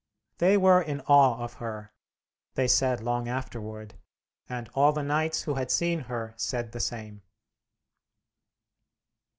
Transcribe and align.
They 0.39 0.57
were 0.57 0.81
in 0.81 1.01
awe 1.01 1.43
of 1.43 1.53
her, 1.61 1.93
they 2.55 2.67
said 2.67 3.01
long 3.03 3.27
afterward, 3.29 3.93
and 4.49 4.67
all 4.73 4.91
the 4.93 5.03
knights 5.03 5.43
who 5.43 5.53
had 5.53 5.69
seen 5.69 5.99
her 5.99 6.33
said 6.37 6.71
the 6.71 6.79
same. 6.79 7.21